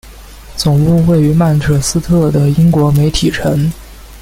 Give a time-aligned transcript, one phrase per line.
[0.57, 3.71] 总部位于曼彻斯特的英国媒体城。